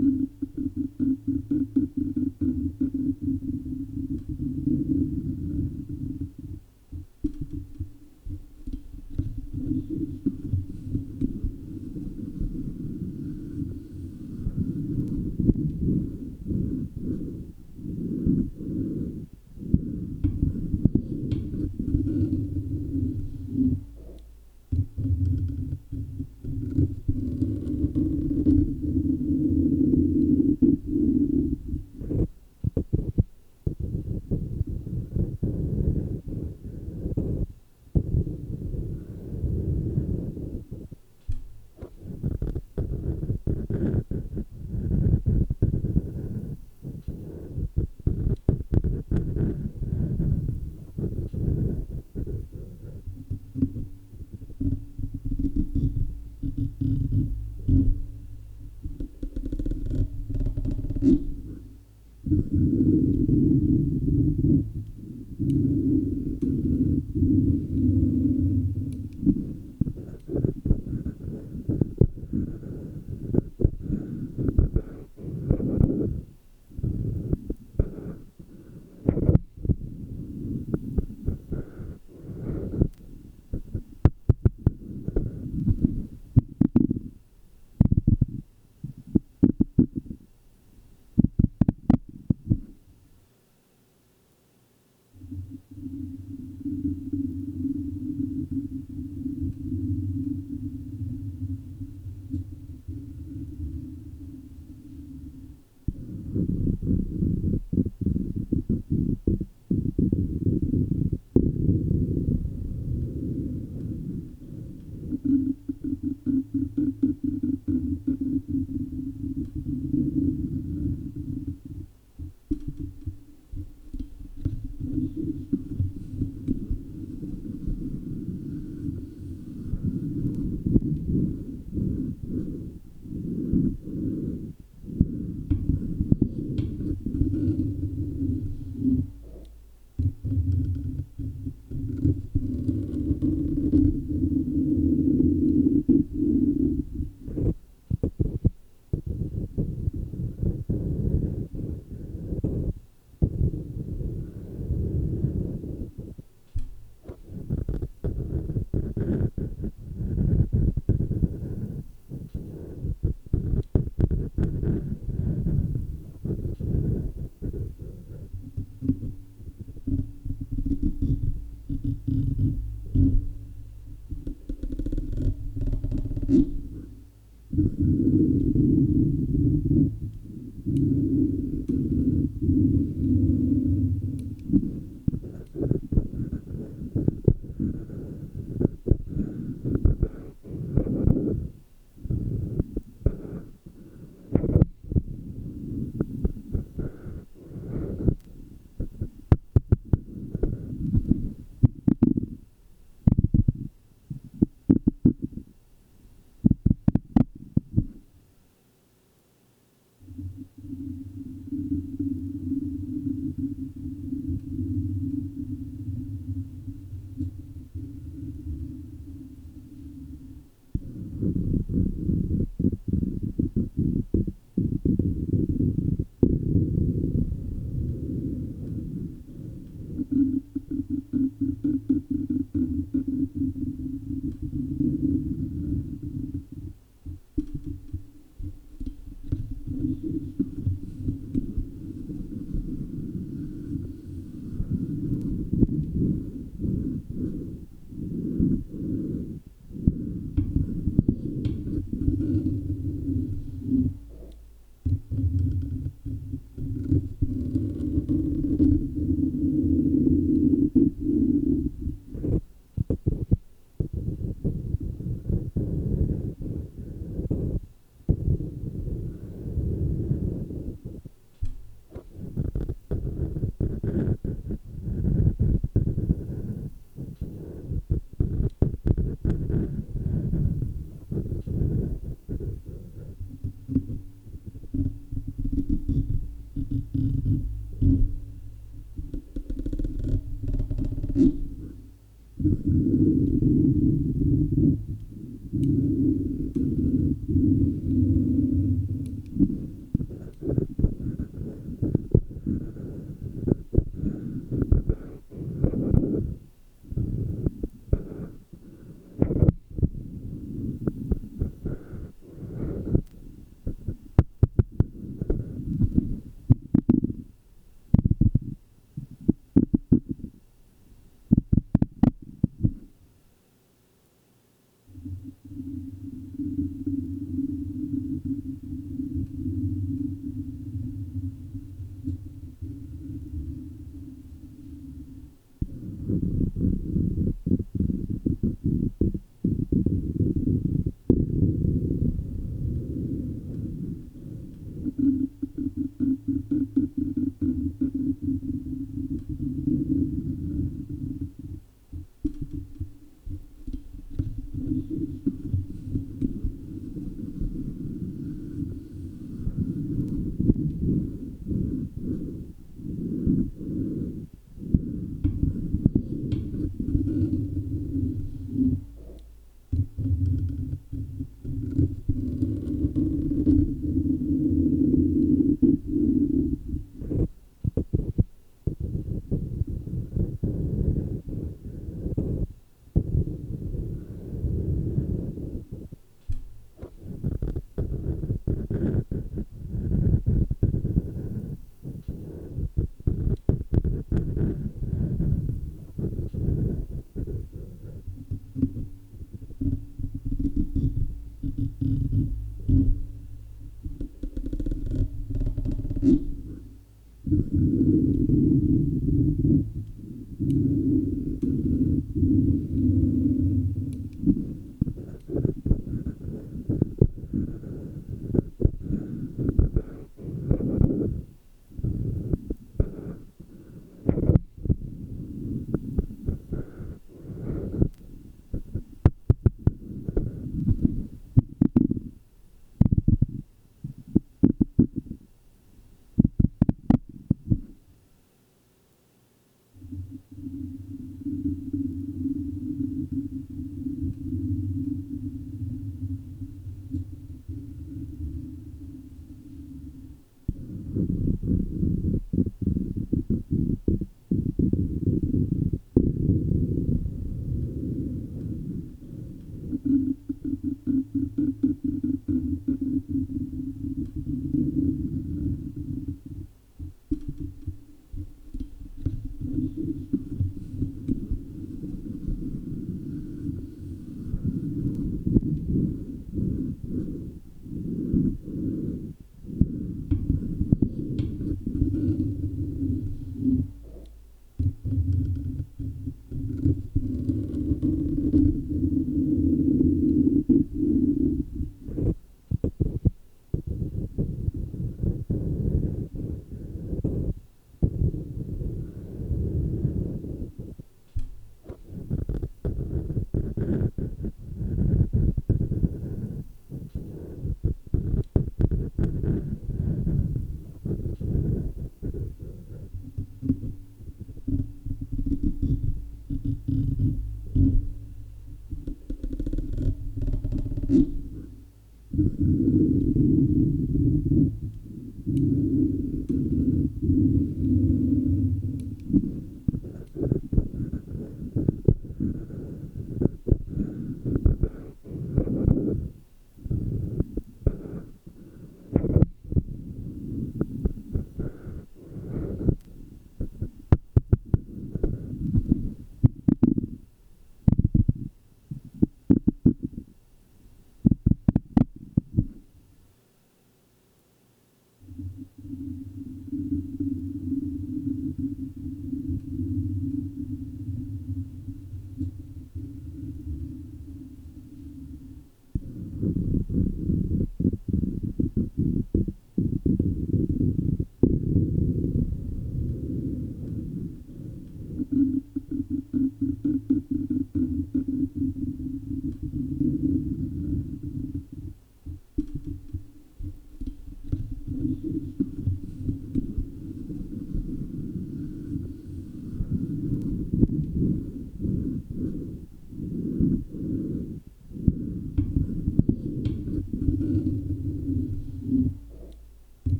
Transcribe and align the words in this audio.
Mm-hmm. 0.00 0.33